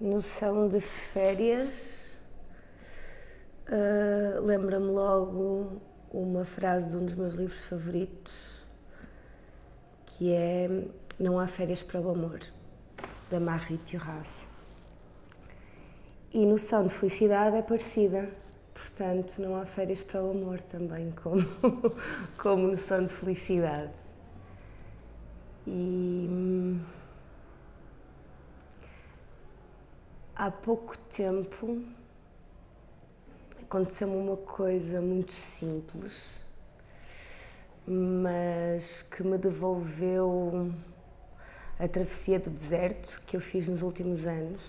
noção 0.00 0.66
de 0.66 0.80
férias, 0.80 2.18
uh, 3.68 4.40
lembra-me 4.42 4.86
logo 4.86 5.82
uma 6.10 6.44
frase 6.44 6.90
de 6.90 6.96
um 6.96 7.04
dos 7.04 7.14
meus 7.14 7.34
livros 7.34 7.60
favoritos, 7.66 8.64
que 10.06 10.32
é 10.32 10.68
Não 11.18 11.38
há 11.38 11.46
férias 11.46 11.82
para 11.82 12.00
o 12.00 12.10
amor, 12.10 12.40
da 13.30 13.38
Marie 13.38 13.78
Thuras. 13.78 14.46
E 16.32 16.46
noção 16.46 16.86
de 16.86 16.94
felicidade 16.94 17.56
é 17.56 17.62
parecida, 17.62 18.30
portanto, 18.72 19.38
não 19.38 19.54
há 19.60 19.66
férias 19.66 20.02
para 20.02 20.22
o 20.24 20.30
amor 20.30 20.60
também, 20.62 21.10
como, 21.10 21.44
como 22.40 22.68
noção 22.68 23.04
de 23.04 23.12
felicidade. 23.12 23.90
E 25.66 26.26
hum, 26.30 26.80
há 30.40 30.50
pouco 30.50 30.96
tempo 30.96 31.84
aconteceu-me 33.62 34.16
uma 34.16 34.38
coisa 34.38 34.98
muito 34.98 35.34
simples, 35.34 36.40
mas 37.86 39.02
que 39.02 39.22
me 39.22 39.36
devolveu 39.36 40.72
a 41.78 41.86
travessia 41.86 42.40
do 42.40 42.48
deserto 42.48 43.20
que 43.26 43.36
eu 43.36 43.40
fiz 43.42 43.68
nos 43.68 43.82
últimos 43.82 44.24
anos, 44.24 44.62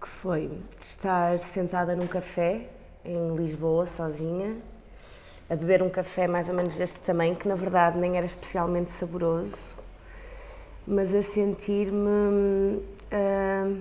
que 0.00 0.08
foi 0.08 0.60
estar 0.80 1.38
sentada 1.38 1.94
num 1.94 2.08
café 2.08 2.68
em 3.04 3.36
Lisboa, 3.36 3.86
sozinha, 3.86 4.60
a 5.48 5.54
beber 5.54 5.80
um 5.80 5.88
café 5.88 6.26
mais 6.26 6.48
ou 6.48 6.56
menos 6.56 6.74
deste 6.74 6.98
tamanho, 7.02 7.36
que 7.36 7.46
na 7.46 7.54
verdade 7.54 7.98
nem 7.98 8.16
era 8.16 8.26
especialmente 8.26 8.90
saboroso, 8.90 9.77
mas 10.90 11.14
a 11.14 11.22
sentir-me 11.22 12.78
uh, 13.12 13.78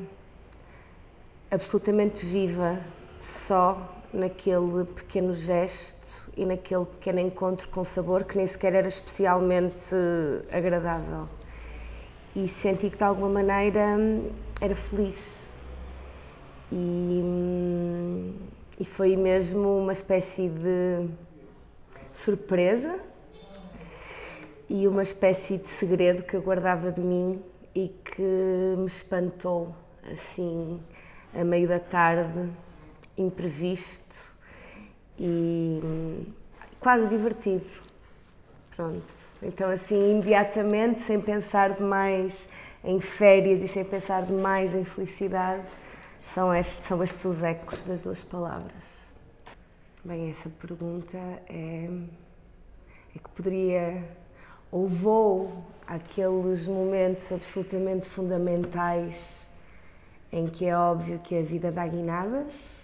absolutamente 1.50 2.26
viva 2.26 2.82
só 3.18 4.04
naquele 4.14 4.84
pequeno 4.94 5.34
gesto 5.34 5.96
e 6.36 6.46
naquele 6.46 6.84
pequeno 6.84 7.22
encontro 7.22 7.70
com 7.70 7.86
sabor 7.86 8.26
que 8.26 8.36
nem 8.36 8.46
sequer 8.46 8.74
era 8.74 8.90
especialmente 8.90 9.96
agradável. 10.52 11.30
E 12.36 12.46
senti 12.46 12.90
que 12.90 12.98
de 12.98 13.04
alguma 13.04 13.30
maneira 13.42 13.98
era 14.60 14.76
feliz. 14.76 15.48
E, 16.70 17.22
e 18.82 18.84
foi 18.84 19.16
mesmo 19.16 19.80
uma 19.80 19.94
espécie 19.94 20.50
de 20.50 21.08
surpresa 22.12 23.00
e 24.70 24.88
uma 24.88 25.04
espécie 25.04 25.58
de 25.58 25.70
segredo 25.70 26.24
que 26.24 26.36
eu 26.36 26.42
guardava 26.42 26.92
de 26.92 27.00
mim 27.00 27.42
e 27.74 27.90
que 27.90 28.76
me 28.78 28.86
espantou 28.86 29.74
assim 30.12 30.80
a 31.34 31.44
meio 31.44 31.68
da 31.68 31.80
tarde, 31.80 32.50
imprevisto 33.18 34.34
e 35.20 36.28
quase 36.80 37.08
divertido. 37.08 37.66
Pronto. 38.76 39.04
Então, 39.42 39.70
assim, 39.70 40.12
imediatamente, 40.12 41.02
sem 41.02 41.20
pensar 41.22 41.72
demais 41.72 42.50
em 42.84 43.00
férias 43.00 43.62
e 43.62 43.68
sem 43.68 43.84
pensar 43.84 44.24
demais 44.24 44.74
em 44.74 44.84
felicidade, 44.84 45.64
são 46.34 46.54
estes, 46.54 46.86
são 46.88 47.04
estes 47.04 47.24
os 47.26 47.44
ecos 47.44 47.84
das 47.84 48.02
duas 48.02 48.24
palavras. 48.24 48.98
Bem, 50.04 50.30
essa 50.30 50.50
pergunta 50.50 51.18
é, 51.50 51.90
é 53.16 53.20
que 53.20 53.30
poderia 53.36 54.04
ou 54.72 54.88
vou 54.88 55.48
àqueles 55.86 56.68
momentos 56.68 57.32
absolutamente 57.32 58.08
fundamentais 58.08 59.48
em 60.32 60.48
que 60.48 60.66
é 60.66 60.78
óbvio 60.78 61.20
que 61.20 61.38
a 61.38 61.42
vida 61.42 61.72
dá 61.72 61.88
guinadas, 61.88 62.76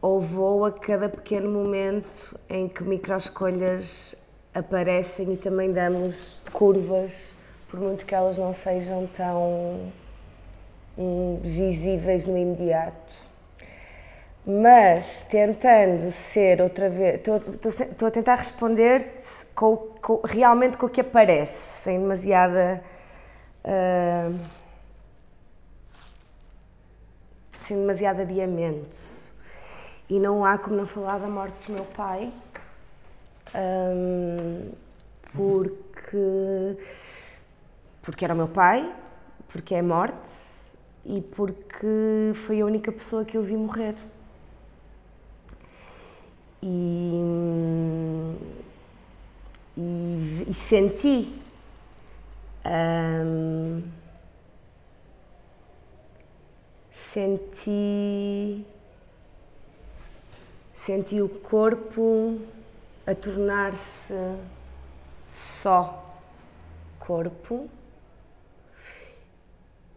ou 0.00 0.20
vou 0.20 0.64
a 0.64 0.72
cada 0.72 1.08
pequeno 1.08 1.50
momento 1.50 2.38
em 2.48 2.68
que 2.68 2.82
microescolhas 2.82 4.16
aparecem 4.54 5.32
e 5.32 5.36
também 5.36 5.72
damos 5.72 6.36
curvas, 6.52 7.34
por 7.68 7.78
muito 7.78 8.04
que 8.04 8.14
elas 8.14 8.36
não 8.36 8.52
sejam 8.52 9.06
tão 9.16 9.92
hum, 10.98 11.40
visíveis 11.42 12.26
no 12.26 12.36
imediato. 12.36 13.31
Mas 14.44 15.24
tentando 15.30 16.10
ser 16.10 16.60
outra 16.60 16.90
vez, 16.90 17.20
estou 17.20 18.08
a 18.08 18.10
tentar 18.10 18.34
responder-te 18.34 19.46
com, 19.54 19.76
com, 19.76 20.20
realmente 20.24 20.76
com 20.76 20.86
o 20.86 20.88
que 20.88 21.00
aparece, 21.00 21.82
sem 21.82 21.98
demasiada. 22.00 22.82
Uh, 23.64 24.36
sem 27.60 27.76
demasiado 27.76 28.22
adiamento. 28.22 28.96
E 30.10 30.18
não 30.18 30.44
há 30.44 30.58
como 30.58 30.76
não 30.76 30.86
falar 30.86 31.18
da 31.18 31.28
morte 31.28 31.68
do 31.68 31.74
meu 31.74 31.84
pai, 31.84 32.32
um, 33.54 34.72
porque, 35.32 36.76
porque 38.02 38.24
era 38.24 38.34
o 38.34 38.36
meu 38.36 38.48
pai, 38.48 38.92
porque 39.48 39.74
é 39.74 39.82
morte 39.82 40.28
e 41.04 41.20
porque 41.20 42.32
foi 42.34 42.60
a 42.60 42.66
única 42.66 42.90
pessoa 42.90 43.24
que 43.24 43.36
eu 43.36 43.42
vi 43.42 43.56
morrer. 43.56 43.94
E, 46.62 48.36
e, 49.76 50.46
e 50.48 50.52
senti. 50.52 51.40
Um, 52.64 53.82
senti 57.12 58.64
senti 60.74 61.20
o 61.20 61.28
corpo 61.28 62.40
a 63.06 63.14
tornar-se 63.14 64.14
só 65.26 66.16
corpo 66.98 67.68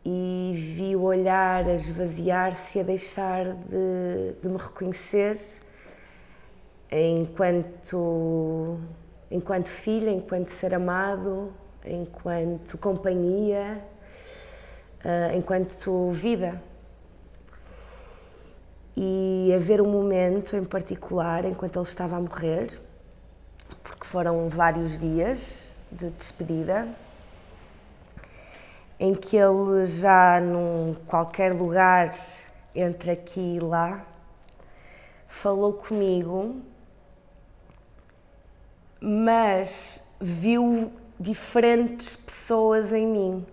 e 0.06 0.52
vi 0.54 0.96
o 0.96 1.02
olhar 1.04 1.66
a 1.66 1.74
esvaziar-se 1.74 2.80
a 2.80 2.84
deixar 2.84 3.46
de, 3.46 4.34
de 4.42 4.50
me 4.50 4.58
reconhecer 4.58 5.40
enquanto 7.02 8.80
enquanto 9.30 9.70
filha, 9.70 10.12
enquanto 10.12 10.48
ser 10.48 10.74
amado, 10.74 11.52
enquanto 11.86 12.78
companhia, 12.78 13.82
uh, 15.04 15.36
enquanto 15.36 16.12
vida. 16.12 16.62
E 18.96 19.52
haver 19.54 19.82
um 19.82 19.90
momento 19.90 20.56
em 20.56 20.64
particular 20.64 21.44
enquanto 21.44 21.78
ele 21.78 21.86
estava 21.86 22.16
a 22.16 22.20
morrer, 22.20 22.80
porque 23.84 24.06
foram 24.06 24.48
vários 24.48 24.98
dias 24.98 25.70
de 25.92 26.10
despedida, 26.12 26.88
em 28.98 29.14
que 29.14 29.36
ele 29.36 29.86
já 29.86 30.40
num 30.40 30.96
qualquer 31.08 31.54
lugar 31.54 32.16
entre 32.74 33.12
aqui 33.12 33.58
e 33.58 33.60
lá 33.60 34.06
falou 35.28 35.74
comigo, 35.74 36.62
mas 39.00 40.02
viu 40.20 40.92
diferentes 41.20 42.16
pessoas 42.16 42.94
em 42.94 43.08
mim. 43.08 43.46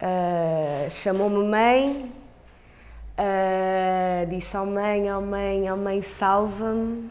Uh, 0.00 0.90
Chamou-me 0.90 1.44
mãe, 1.44 2.12
Uh, 3.18 4.26
disse 4.28 4.56
ao 4.56 4.62
oh 4.62 4.70
mãe, 4.70 5.08
ao 5.08 5.20
oh 5.20 5.26
mãe, 5.26 5.66
ao 5.66 5.76
oh 5.76 5.80
mãe, 5.80 6.00
salva-me. 6.00 7.10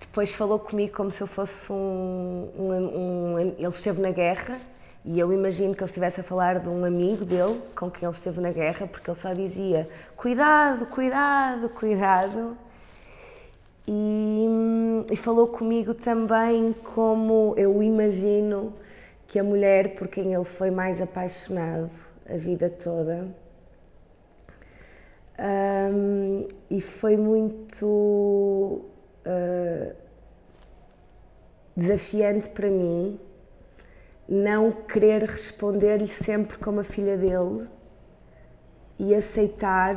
Depois 0.00 0.34
falou 0.34 0.58
comigo 0.58 0.92
como 0.92 1.12
se 1.12 1.22
eu 1.22 1.28
fosse 1.28 1.72
um, 1.72 2.50
um, 2.58 3.34
um, 3.34 3.38
Ele 3.38 3.68
esteve 3.68 4.02
na 4.02 4.10
guerra 4.10 4.58
e 5.04 5.20
eu 5.20 5.32
imagino 5.32 5.72
que 5.72 5.80
ele 5.80 5.88
estivesse 5.88 6.20
a 6.20 6.24
falar 6.24 6.58
de 6.58 6.68
um 6.68 6.84
amigo 6.84 7.24
dele 7.24 7.62
com 7.76 7.88
quem 7.88 8.08
ele 8.08 8.16
esteve 8.16 8.40
na 8.40 8.50
guerra, 8.50 8.88
porque 8.88 9.08
ele 9.08 9.18
só 9.18 9.32
dizia 9.32 9.88
cuidado, 10.16 10.84
cuidado, 10.86 11.68
cuidado. 11.68 12.56
E, 13.86 14.46
e 15.10 15.16
falou 15.16 15.48
comigo 15.48 15.92
também 15.92 16.72
como 16.94 17.54
eu 17.56 17.82
imagino 17.82 18.72
que 19.26 19.38
a 19.38 19.44
mulher 19.44 19.94
por 19.96 20.08
quem 20.08 20.34
ele 20.34 20.44
foi 20.44 20.70
mais 20.70 21.00
apaixonado 21.00 21.90
a 22.28 22.36
vida 22.36 22.70
toda. 22.70 23.28
Um, 25.38 26.46
e 26.70 26.80
foi 26.80 27.16
muito 27.16 27.86
uh, 29.26 29.96
desafiante 31.74 32.50
para 32.50 32.68
mim 32.68 33.18
não 34.28 34.70
querer 34.70 35.24
responder-lhe 35.24 36.06
sempre 36.06 36.58
como 36.58 36.80
a 36.80 36.84
filha 36.84 37.16
dele 37.16 37.66
e 38.98 39.14
aceitar 39.14 39.96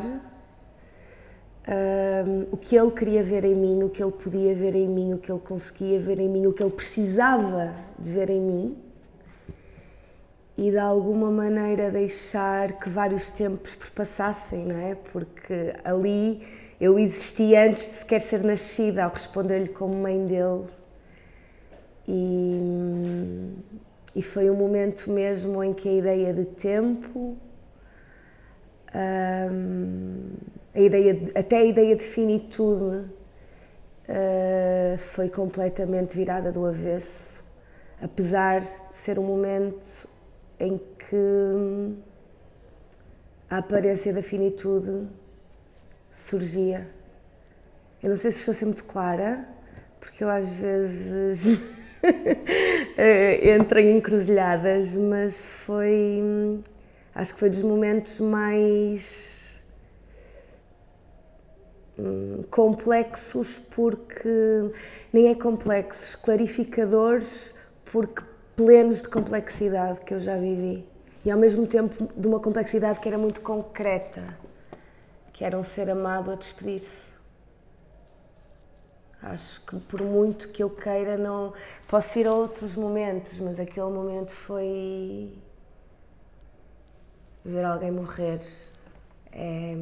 um, 1.67 2.47
o 2.51 2.57
que 2.57 2.75
ele 2.75 2.91
queria 2.91 3.23
ver 3.23 3.44
em 3.44 3.56
mim, 3.56 3.83
o 3.83 3.89
que 3.89 4.03
ele 4.03 4.12
podia 4.12 4.53
ver 4.53 4.75
em 4.75 4.88
mim, 4.88 5.13
o 5.13 5.17
que 5.17 5.31
ele 5.31 5.41
conseguia 5.41 6.00
ver 6.00 6.19
em 6.19 6.29
mim, 6.29 6.45
o 6.45 6.53
que 6.53 6.62
ele 6.62 6.73
precisava 6.73 7.73
de 7.97 8.09
ver 8.09 8.29
em 8.29 8.41
mim 8.41 8.77
e 10.57 10.71
de 10.71 10.77
alguma 10.77 11.29
maneira 11.29 11.91
deixar 11.91 12.79
que 12.79 12.89
vários 12.89 13.29
tempos 13.29 13.75
passassem, 13.94 14.65
não 14.65 14.77
é? 14.77 14.95
Porque 15.12 15.73
ali 15.83 16.41
eu 16.79 16.97
existi 16.97 17.56
antes 17.56 17.88
de 17.88 17.95
sequer 17.95 18.21
ser 18.21 18.44
nascida, 18.44 19.03
ao 19.03 19.11
responder-lhe 19.11 19.69
como 19.69 19.94
mãe 19.95 20.25
dele. 20.25 20.65
E, 22.07 23.51
e 24.15 24.21
foi 24.21 24.50
um 24.50 24.56
momento 24.56 25.11
mesmo 25.11 25.63
em 25.63 25.73
que 25.73 25.89
a 25.89 25.94
ideia 25.94 26.33
de 26.33 26.45
tempo, 26.45 27.35
um, 28.93 30.31
a 30.73 30.79
ideia 30.79 31.13
de, 31.13 31.31
até 31.37 31.57
a 31.57 31.65
ideia 31.65 31.95
de 31.95 32.03
finitude, 32.03 33.07
uh, 34.09 34.97
foi 34.97 35.29
completamente 35.29 36.15
virada 36.15 36.51
do 36.51 36.65
avesso, 36.65 37.43
apesar 38.01 38.61
de 38.61 38.97
ser 38.97 39.17
um 39.17 39.23
momento 39.23 40.07
em 40.59 40.77
que 40.77 41.95
a 43.49 43.57
aparência 43.57 44.13
da 44.13 44.21
finitude 44.21 45.07
surgia. 46.13 46.87
Eu 48.01 48.09
não 48.09 48.17
sei 48.17 48.31
se 48.31 48.39
estou 48.39 48.51
a 48.51 48.55
ser 48.55 48.65
muito 48.65 48.83
clara, 48.83 49.47
porque 49.99 50.23
eu 50.23 50.29
às 50.29 50.47
vezes 50.49 51.59
entro 53.41 53.79
em 53.79 53.97
encruzilhadas, 53.97 54.93
mas 54.93 55.43
foi. 55.43 56.61
Acho 57.15 57.33
que 57.33 57.39
foi 57.39 57.50
dos 57.50 57.62
momentos 57.62 58.19
mais 58.19 59.63
hum, 61.97 62.44
complexos, 62.51 63.57
porque 63.73 64.29
nem 65.13 65.29
é 65.29 65.35
complexos, 65.35 66.13
clarificadores, 66.17 67.56
porque 67.85 68.21
plenos 68.53 69.01
de 69.01 69.07
complexidade 69.07 70.01
que 70.01 70.13
eu 70.13 70.19
já 70.19 70.35
vivi. 70.38 70.85
E 71.23 71.31
ao 71.31 71.39
mesmo 71.39 71.65
tempo 71.65 72.07
de 72.13 72.27
uma 72.27 72.41
complexidade 72.41 73.00
que 73.00 73.07
era 73.07 73.18
muito 73.18 73.39
concreta, 73.39 74.38
que 75.31 75.45
era 75.45 75.57
um 75.57 75.63
ser 75.63 75.89
amado 75.89 76.31
a 76.31 76.35
despedir-se. 76.35 77.15
Acho 79.23 79.61
que 79.61 79.79
por 79.79 80.01
muito 80.01 80.50
que 80.50 80.61
eu 80.61 80.69
queira, 80.69 81.18
não. 81.18 81.53
Posso 81.88 82.19
ir 82.19 82.27
a 82.27 82.33
outros 82.33 82.75
momentos, 82.75 83.39
mas 83.39 83.57
aquele 83.57 83.88
momento 83.88 84.31
foi. 84.31 85.31
Ver 87.45 87.63
alguém 87.63 87.92
morrer. 87.92 88.42
É. 89.31 89.74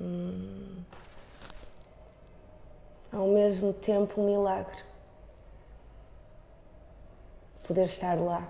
Hum 0.00 0.78
ao 3.12 3.28
mesmo 3.28 3.72
tempo 3.72 4.20
um 4.20 4.26
milagre. 4.26 4.82
Poder 7.66 7.84
estar 7.84 8.14
lá. 8.14 8.46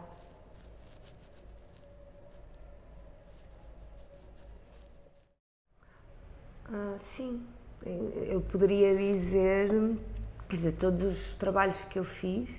Ah, 6.70 6.96
sim, 7.00 7.46
eu 7.87 8.43
poderia 8.43 8.94
dizer, 8.94 9.70
quer 10.49 10.56
dizer, 10.56 10.73
todos 10.73 11.02
os 11.02 11.35
trabalhos 11.37 11.82
que 11.87 11.99
eu 11.99 12.05
fiz, 12.05 12.50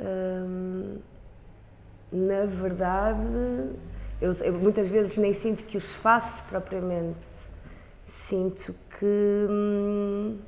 hum, 0.00 0.98
na 2.12 2.46
verdade, 2.46 3.20
eu, 4.20 4.32
eu, 4.32 4.52
muitas 4.54 4.88
vezes 4.88 5.16
nem 5.16 5.34
sinto 5.34 5.64
que 5.64 5.76
os 5.76 5.94
faço 5.94 6.42
propriamente. 6.44 7.18
Sinto 8.06 8.74
que. 8.98 9.46
Hum, 9.50 10.38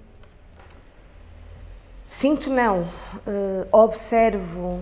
Sinto 2.09 2.51
não, 2.51 2.83
uh, 2.83 3.69
observo 3.71 4.81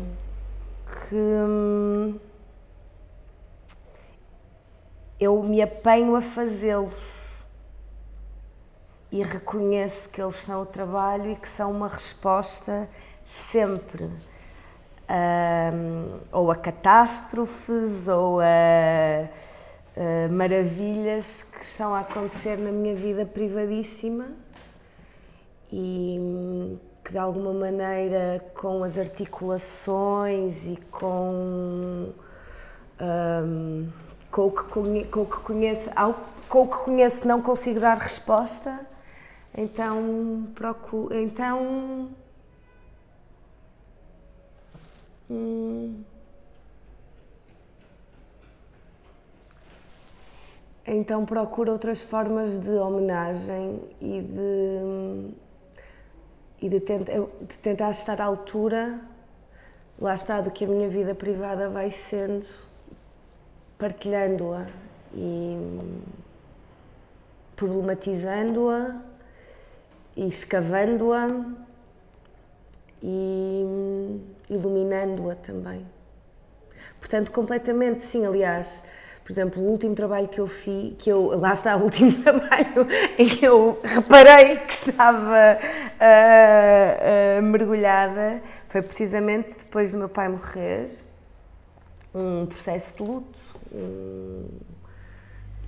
que 0.86 1.16
hum, 1.16 2.18
eu 5.18 5.42
me 5.42 5.60
apenho 5.60 6.14
a 6.14 6.22
fazê-los 6.22 7.26
e 9.10 9.24
reconheço 9.24 10.08
que 10.08 10.22
eles 10.22 10.36
são 10.36 10.62
o 10.62 10.66
trabalho 10.66 11.32
e 11.32 11.36
que 11.36 11.48
são 11.48 11.72
uma 11.72 11.88
resposta 11.88 12.88
sempre 13.26 14.08
um, 15.08 16.20
ou 16.32 16.50
a 16.50 16.56
catástrofes 16.56 18.08
ou 18.08 18.40
a, 18.40 18.44
a 19.96 20.28
maravilhas 20.28 21.42
que 21.42 21.64
estão 21.64 21.94
a 21.94 22.00
acontecer 22.00 22.56
na 22.58 22.70
minha 22.70 22.94
vida 22.94 23.24
privadíssima 23.24 24.26
e 25.72 26.16
hum, 26.20 26.78
que 27.04 27.12
de 27.12 27.18
alguma 27.18 27.52
maneira 27.52 28.44
com 28.54 28.82
as 28.82 28.98
articulações 28.98 30.66
e 30.66 30.76
com, 30.90 32.12
um, 33.00 33.88
com, 34.30 34.46
o 34.46 34.50
que 34.50 34.64
conheço, 34.64 35.10
com 35.10 35.20
o 35.20 35.26
que 35.26 35.36
conheço, 35.38 35.90
ao, 35.94 36.14
com 36.48 36.62
o 36.62 36.68
que 36.68 36.84
conheço 36.84 37.28
não 37.28 37.40
consigo 37.40 37.78
dar 37.78 37.96
resposta, 37.96 38.80
então 39.56 40.48
procuro, 40.54 41.16
então 41.16 42.08
então 50.87 51.26
procuro 51.26 51.73
outras 51.73 52.00
formas 52.00 52.61
de 52.61 52.70
homenagem 52.70 53.81
e 54.00 54.20
de 54.23 55.34
e 56.61 56.69
de, 56.69 56.81
tenta, 56.81 57.12
de 57.12 57.58
tentar 57.58 57.90
estar 57.90 58.20
à 58.20 58.25
altura, 58.25 58.99
lá 60.00 60.14
está, 60.14 60.40
do 60.40 60.50
que 60.50 60.64
a 60.64 60.69
minha 60.69 60.88
vida 60.88 61.14
privada 61.14 61.69
vai 61.69 61.90
sendo, 61.90 62.46
partilhando-a 63.78 64.67
e 65.14 65.56
problematizando-a 67.55 69.00
e 70.17 70.26
escavando-a 70.28 71.65
e 73.08 74.20
iluminando-a 74.50 75.36
também. 75.36 75.86
Portanto, 76.98 77.30
completamente 77.30 78.02
sim, 78.02 78.26
aliás, 78.26 78.82
por 79.24 79.30
exemplo, 79.30 79.62
o 79.62 79.66
último 79.66 79.94
trabalho 79.94 80.26
que 80.26 80.40
eu 80.40 80.48
fiz, 80.48 80.94
que 80.98 81.08
eu, 81.08 81.38
lá 81.38 81.52
está 81.54 81.76
o 81.76 81.84
último 81.84 82.12
trabalho 82.20 82.86
em 83.16 83.28
que 83.28 83.44
eu 83.44 83.78
reparei 83.82 84.56
que 84.56 84.72
estava 84.72 85.56
uh, 85.56 87.38
uh, 87.38 87.42
mergulhada, 87.42 88.42
foi 88.66 88.82
precisamente 88.82 89.56
depois 89.58 89.92
do 89.92 89.98
meu 89.98 90.08
pai 90.08 90.28
morrer, 90.28 90.90
um 92.12 92.44
processo 92.46 92.96
de 92.96 93.08
luto. 93.08 93.38
Um, 93.72 94.48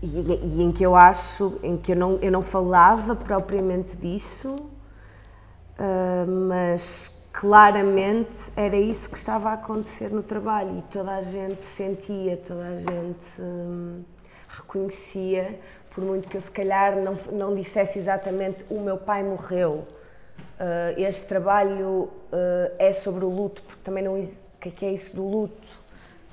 e, 0.03 0.07
e, 0.07 0.63
em 0.63 0.73
que 0.73 0.85
eu 0.85 0.95
acho, 0.95 1.59
em 1.63 1.77
que 1.77 1.93
eu 1.93 1.97
não, 1.97 2.19
eu 2.19 2.33
não 2.33 2.43
falava 2.43 3.15
propriamente 3.17 3.97
disso, 3.97 4.55
uh, 4.55 6.27
mas 6.49 7.18
claramente 7.33 8.53
era 8.57 8.77
isso 8.77 9.09
que 9.11 9.19
estava 9.19 9.51
a 9.51 9.53
acontecer 9.55 10.11
no 10.11 10.23
trabalho 10.23 10.79
e 10.79 10.83
toda 10.91 11.17
a 11.17 11.23
gente 11.23 11.67
sentia, 11.67 12.37
toda 12.37 12.65
a 12.65 12.77
gente 12.77 13.41
hum, 13.41 14.03
reconhecia, 14.49 15.59
por 15.91 16.03
muito 16.03 16.29
que 16.29 16.37
eu 16.37 16.41
se 16.41 16.51
calhar 16.51 16.97
não, 16.97 17.15
não 17.33 17.55
dissesse 17.55 17.99
exatamente 17.99 18.65
o 18.71 18.81
meu 18.81 18.97
pai 18.97 19.23
morreu. 19.23 19.87
Uh, 20.59 20.99
este 21.01 21.27
trabalho 21.27 22.11
uh, 22.33 22.75
é 22.79 22.93
sobre 22.93 23.25
o 23.25 23.29
luto, 23.29 23.63
porque 23.63 23.83
também 23.83 24.03
não. 24.03 24.19
O 24.19 24.61
que 24.61 24.69
é, 24.71 24.73
que 24.73 24.87
é 24.87 24.93
isso 24.93 25.15
do 25.15 25.25
luto? 25.25 25.69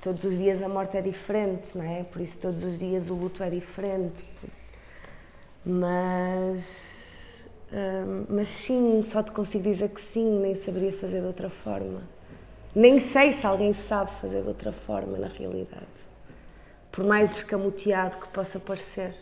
Todos 0.02 0.24
os 0.24 0.38
dias 0.38 0.62
a 0.62 0.70
morte 0.70 0.98
é 0.98 1.02
diferente, 1.02 1.76
não 1.76 1.86
é? 1.86 2.04
Por 2.04 2.22
isso, 2.22 2.38
todos 2.38 2.64
os 2.64 2.78
dias 2.78 3.10
o 3.10 3.14
luto 3.14 3.44
é 3.44 3.50
diferente. 3.50 4.24
Mas 5.64 6.95
mas 8.30 8.48
sim, 8.48 9.04
só 9.12 9.22
te 9.22 9.32
consigo 9.32 9.64
dizer 9.64 9.90
que 9.90 10.00
sim, 10.00 10.40
nem 10.40 10.56
saberia 10.56 10.94
fazer 10.94 11.20
de 11.20 11.28
outra 11.28 11.50
forma. 11.50 12.02
Nem 12.74 13.00
sei 13.00 13.34
se 13.34 13.46
alguém 13.46 13.74
sabe 13.74 14.12
fazer 14.22 14.42
de 14.42 14.48
outra 14.48 14.72
forma 14.72 15.18
na 15.18 15.28
realidade. 15.28 15.86
Por 16.92 17.04
mais 17.04 17.32
escamoteado 17.32 18.18
que 18.18 18.28
possa 18.30 18.60
parecer. 18.60 19.16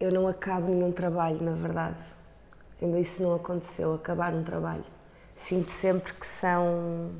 Eu 0.00 0.10
não 0.12 0.28
acabo 0.28 0.68
nenhum 0.68 0.92
trabalho, 0.92 1.42
na 1.42 1.52
verdade. 1.52 1.98
Ainda 2.80 3.00
isso 3.00 3.22
não 3.22 3.34
aconteceu, 3.34 3.94
acabar 3.94 4.32
um 4.32 4.44
trabalho. 4.44 4.84
Sinto 5.42 5.70
sempre 5.70 6.12
que 6.14 6.26
são. 6.26 7.10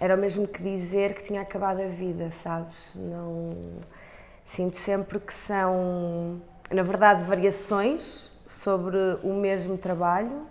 Era 0.00 0.14
o 0.14 0.18
mesmo 0.18 0.46
que 0.46 0.62
dizer 0.62 1.14
que 1.14 1.24
tinha 1.24 1.42
acabado 1.42 1.80
a 1.80 1.86
vida, 1.86 2.30
sabes? 2.30 2.94
Não. 2.94 3.56
Sinto 4.44 4.76
sempre 4.76 5.20
que 5.20 5.32
são, 5.32 6.40
na 6.70 6.82
verdade, 6.82 7.24
variações 7.24 8.37
sobre 8.48 8.96
o 9.22 9.34
mesmo 9.34 9.76
trabalho 9.76 10.46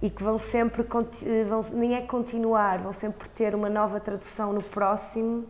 e 0.00 0.08
que 0.08 0.22
vão 0.22 0.38
sempre, 0.38 0.86
vão, 1.48 1.60
nem 1.72 1.96
é 1.96 2.02
continuar, 2.02 2.78
vão 2.78 2.92
sempre 2.92 3.28
ter 3.28 3.52
uma 3.52 3.68
nova 3.68 3.98
tradução 3.98 4.52
no 4.52 4.62
próximo, 4.62 5.44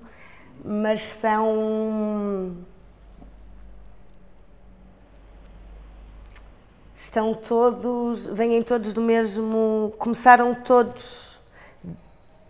mas 0.65 1.03
são 1.03 2.57
estão 6.95 7.35
todos, 7.35 8.25
vêm 8.27 8.63
todos 8.63 8.95
do 8.95 9.03
mesmo, 9.03 9.93
começaram 9.99 10.55
todos 10.55 11.39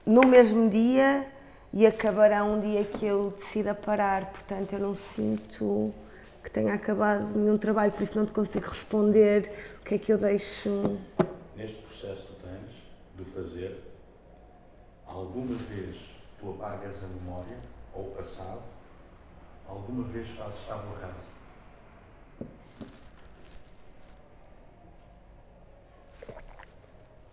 no 0.07 0.21
mesmo 0.23 0.71
dia 0.71 1.27
e 1.73 1.85
acabará 1.85 2.45
um 2.45 2.61
dia 2.61 2.85
que 2.85 3.05
eu 3.05 3.35
decida 3.37 3.75
parar. 3.75 4.27
Portanto, 4.27 4.73
eu 4.75 4.79
não 4.79 4.95
sinto 4.95 5.93
que 6.47 6.53
tenha 6.53 6.75
acabado 6.75 7.37
nenhum 7.37 7.59
trabalho, 7.59 7.91
por 7.91 8.05
isso 8.05 8.17
não 8.17 8.25
te 8.25 8.31
consigo 8.31 8.69
responder 8.69 9.51
o 9.81 9.85
que 9.85 9.97
é 9.97 9.99
que 9.99 10.13
eu 10.13 10.17
deixo. 10.17 10.97
Neste 11.57 11.83
processo 11.83 12.23
que 12.23 12.35
tu 12.35 12.35
tens 12.41 12.85
de 13.17 13.25
fazer, 13.33 13.83
alguma 15.05 15.57
vez 15.57 15.97
tu 16.39 16.51
apagas 16.51 17.03
a 17.03 17.09
memória 17.09 17.59
ou 17.93 18.07
o 18.07 18.11
passado? 18.13 18.63
Alguma 19.69 20.05
vez 20.05 20.29
fazes 20.29 20.63
tábua 20.69 20.97
rasa? 21.01 21.35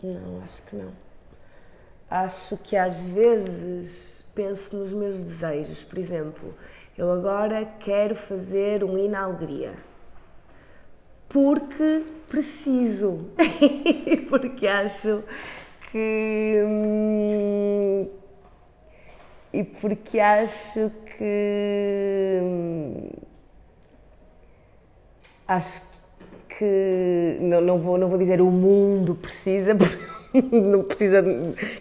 Não, 0.01 0.41
acho 0.41 0.61
que 0.63 0.75
não. 0.75 0.91
Acho 2.09 2.57
que 2.57 2.75
às 2.75 2.99
vezes 2.99 4.25
penso 4.33 4.75
nos 4.75 4.91
meus 4.91 5.19
desejos. 5.19 5.83
Por 5.83 5.99
exemplo, 5.99 6.55
eu 6.97 7.11
agora 7.11 7.67
quero 7.79 8.15
fazer 8.15 8.83
um 8.83 8.97
hino 8.97 9.15
à 9.15 9.21
alegria. 9.21 9.73
Porque 11.27 12.03
preciso. 12.27 13.31
porque 14.29 14.67
acho 14.67 15.23
que. 15.91 16.61
Hum, 16.63 18.07
e 19.51 19.63
porque 19.63 20.19
acho 20.19 20.91
que. 21.17 22.39
Hum, 22.43 23.09
acho 25.47 25.81
que. 26.59 27.37
Não, 27.41 27.59
não, 27.59 27.79
vou, 27.79 27.97
não 27.97 28.07
vou 28.07 28.19
dizer 28.19 28.39
o 28.39 28.51
mundo 28.51 29.15
precisa, 29.15 29.73
não 30.51 30.83
precisa, 30.83 31.23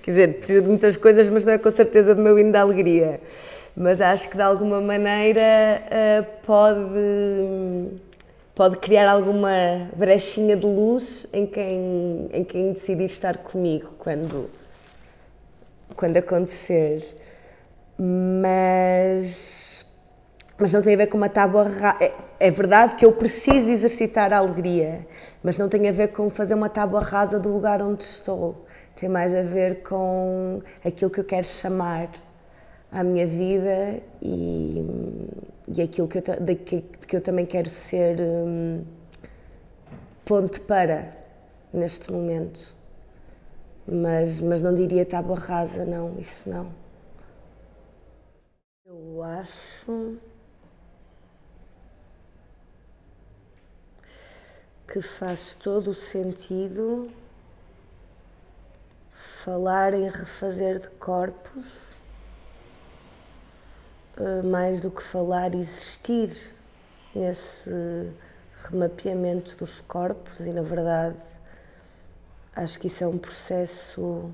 quer 0.03 0.11
dizer, 0.11 0.35
precisa 0.39 0.63
de 0.63 0.69
muitas 0.69 0.97
coisas, 0.97 1.29
mas 1.29 1.45
não 1.45 1.53
é 1.53 1.59
com 1.59 1.71
certeza 1.71 2.15
do 2.15 2.23
meu 2.23 2.39
hino 2.39 2.51
da 2.51 2.63
alegria 2.63 3.21
mas 3.77 4.01
acho 4.01 4.29
que 4.29 4.37
de 4.37 4.43
alguma 4.43 4.81
maneira 4.81 5.83
uh, 5.87 6.27
pode, 6.45 7.89
pode 8.55 8.77
criar 8.77 9.11
alguma 9.11 9.89
brechinha 9.97 10.57
de 10.57 10.67
luz 10.67 11.27
em 11.33 11.47
quem, 11.47 12.29
em 12.33 12.45
quem 12.45 12.73
decidir 12.75 13.07
estar 13.07 13.39
comigo 13.39 13.89
quando, 13.99 14.51
quando 15.97 16.19
acontecer. 16.19 17.03
Mas, 17.99 19.87
mas 20.59 20.73
não 20.73 20.83
tem 20.83 20.95
a 20.95 20.99
ver 20.99 21.07
com 21.07 21.17
uma 21.17 21.31
tábua 21.31 21.65
rasa. 21.65 21.97
É, 22.01 22.13
é 22.41 22.51
verdade 22.51 22.97
que 22.97 23.07
eu 23.07 23.13
preciso 23.13 23.71
exercitar 23.71 24.33
a 24.35 24.39
alegria, 24.39 25.07
mas 25.43 25.57
não 25.57 25.69
tem 25.69 25.89
a 25.89 25.93
ver 25.93 26.09
com 26.09 26.29
fazer 26.29 26.55
uma 26.55 26.69
tábua 26.69 27.01
rasa 27.01 27.39
do 27.39 27.49
lugar 27.49 27.81
onde 27.81 28.05
estou. 28.05 28.67
Tem 28.97 29.09
mais 29.09 29.35
a 29.35 29.43
ver 29.43 29.83
com 29.83 30.61
aquilo 30.85 31.11
que 31.11 31.21
eu 31.21 31.25
quero 31.25 31.47
chamar 31.47 32.11
à 32.93 33.03
minha 33.03 33.27
vida 33.27 34.03
e, 34.21 34.85
e 35.75 35.83
aquilo 35.83 36.07
que 36.07 36.19
eu, 36.19 36.23
de, 36.41 36.55
que, 36.55 36.83
que, 36.83 37.17
eu 37.17 37.23
também 37.23 37.47
quero 37.47 37.71
ser 37.71 38.21
um, 38.21 38.85
ponte 40.25 40.61
para 40.61 41.17
neste 41.73 42.13
momento. 42.13 42.77
Mas, 43.87 44.39
mas 44.41 44.63
não 44.63 44.75
diria 44.75 45.05
tábua 45.07 45.39
rasa, 45.39 45.85
não, 45.85 46.19
isso 46.21 46.49
não. 46.49 46.71
Eu 48.85 49.23
acho 49.23 50.19
que 54.87 55.01
faz 55.01 55.55
todo 55.55 55.91
o 55.91 55.95
sentido 55.95 57.11
falar 59.43 59.95
em 59.95 60.09
refazer 60.09 60.79
de 60.79 60.89
corpos 60.91 61.92
mais 64.45 64.81
do 64.81 64.91
que 64.91 65.03
falar, 65.03 65.55
existir 65.55 66.37
nesse 67.15 67.71
remapeamento 68.65 69.57
dos 69.57 69.81
corpos 69.83 70.41
e, 70.41 70.51
na 70.51 70.63
verdade, 70.63 71.17
acho 72.55 72.79
que 72.79 72.87
isso 72.87 73.03
é 73.05 73.07
um 73.07 73.19
processo 73.19 74.31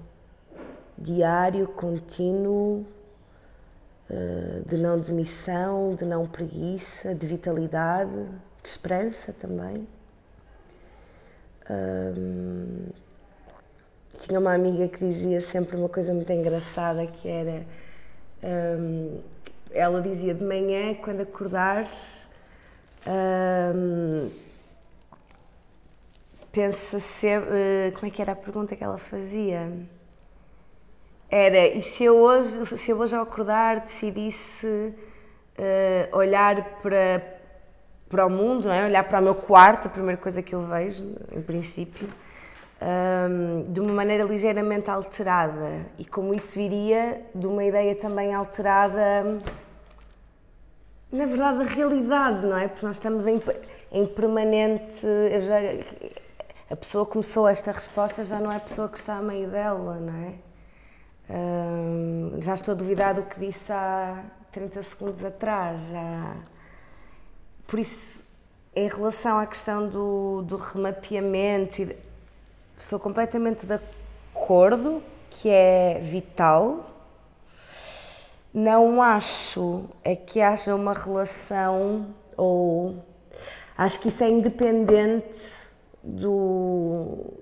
diário, 0.97 1.69
contínuo, 1.69 2.85
eh, 4.11 4.63
de 4.67 4.77
não 4.77 4.99
demissão, 4.99 5.95
de 5.95 6.05
não 6.05 6.27
preguiça, 6.27 7.15
de 7.15 7.27
vitalidade, 7.27 8.11
de 8.63 8.69
esperança 8.69 9.33
também. 9.33 9.87
tinha 14.21 14.41
uma 14.41 14.55
amiga 14.55 14.89
que 14.89 14.99
dizia 14.99 15.41
sempre 15.41 15.77
uma 15.77 15.89
coisa 15.89 16.13
muito 16.15 16.33
engraçada 16.33 17.07
que 17.07 17.29
era 17.29 17.65
ela 19.73 20.01
dizia 20.01 20.35
de 20.35 20.45
manhã, 20.45 20.95
quando 20.95 21.21
acordares, 21.21 22.29
hum, 23.07 24.31
pensa 26.53 26.99
sempre. 26.99 27.49
Uh, 27.51 27.93
como 27.93 28.07
é 28.07 28.11
que 28.11 28.23
era 28.23 28.33
a 28.33 28.37
pergunta 28.37 28.75
que 28.75 28.83
ela 28.83 28.99
fazia? 28.99 29.71
Era, 31.31 31.67
e 31.67 31.83
se 31.83 32.05
eu 32.05 32.17
hoje, 32.17 32.65
se 32.79 32.91
eu 32.91 32.99
hoje 32.99 33.15
ao 33.15 33.23
acordar 33.23 33.81
decidisse 33.81 34.67
uh, 35.59 36.17
olhar 36.17 36.81
para, 36.83 37.23
para 38.09 38.27
o 38.27 38.31
mundo, 38.31 38.69
não 38.69 38.75
é? 38.75 38.87
olhar 38.87 39.05
para 39.05 39.21
o 39.21 39.23
meu 39.23 39.35
quarto, 39.35 39.89
a 39.89 39.91
primeira 39.91 40.21
coisa 40.21 40.43
que 40.43 40.55
eu 40.55 40.63
vejo, 40.63 41.05
em 41.33 41.43
princípio, 41.43 42.09
um, 42.81 43.73
de 43.73 43.81
uma 43.81 43.93
maneira 43.93 44.25
ligeiramente 44.25 44.91
alterada 44.91 45.87
e 45.99 46.05
como 46.05 46.33
isso 46.33 46.55
viria 46.55 47.23
de 47.35 47.47
uma 47.47 47.65
ideia 47.65 47.95
também 47.97 48.33
alterada, 48.33 49.39
na 51.11 51.27
verdade, 51.27 51.59
da 51.59 51.65
realidade, 51.65 52.47
não 52.47 52.57
é? 52.57 52.69
Porque 52.69 52.87
nós 52.87 52.97
estamos 52.97 53.27
em, 53.27 53.43
em 53.91 54.07
permanente. 54.07 55.01
Já, 55.47 55.59
a 56.71 56.77
pessoa 56.77 57.07
começou 57.07 57.49
esta 57.49 57.73
resposta 57.73 58.25
já 58.25 58.39
não 58.39 58.53
é 58.53 58.57
a 58.57 58.61
pessoa 58.61 58.89
que 58.89 58.99
está 58.99 59.17
a 59.17 59.23
meio 59.23 59.49
dela, 59.49 59.97
não 59.97 60.15
é? 60.15 60.35
Um, 61.31 62.41
já 62.41 62.55
estou 62.55 62.73
a 62.73 62.75
duvidar 62.75 63.15
do 63.15 63.23
que 63.23 63.41
disse 63.41 63.73
há 63.73 64.25
30 64.53 64.83
segundos 64.83 65.25
atrás. 65.25 65.89
Já... 65.89 66.37
Por 67.67 67.79
isso, 67.79 68.23
em 68.75 68.89
relação 68.89 69.39
à 69.39 69.47
questão 69.47 69.89
do, 69.89 70.43
do 70.43 70.57
remapeamento 70.57 71.83
Estou 72.79 72.99
completamente 73.01 73.67
de 73.67 73.75
acordo 74.35 75.03
que 75.31 75.49
é 75.49 75.99
vital. 76.01 76.89
Não 78.55 79.03
acho 79.03 79.85
é 80.03 80.15
que 80.15 80.41
haja 80.41 80.75
uma 80.75 80.95
relação 80.95 82.15
ou 82.37 83.05
acho 83.77 84.01
que 84.01 84.09
isso 84.09 84.23
é 84.23 84.31
independente 84.31 85.53
do, 86.03 87.35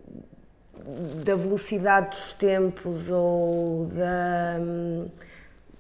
da 1.25 1.37
velocidade 1.37 2.17
dos 2.17 2.35
tempos 2.35 3.11
ou 3.11 3.87
da, 3.87 4.57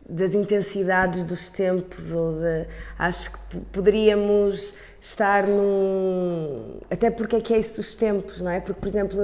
das 0.09 0.35
intensidades 0.35 1.25
dos 1.25 1.49
tempos 1.49 2.13
ou 2.13 2.35
de, 2.35 2.67
acho 2.99 3.33
que 3.33 3.59
poderíamos 3.73 4.75
estar 5.00 5.47
num. 5.47 6.79
Até 6.91 7.11
porque 7.11 7.37
é 7.37 7.41
que 7.41 7.55
é 7.55 7.59
isso 7.59 7.76
dos 7.76 7.95
tempos, 7.95 8.41
não 8.41 8.50
é? 8.50 8.61
Porque, 8.61 8.81
por 8.81 8.88
exemplo, 8.88 9.19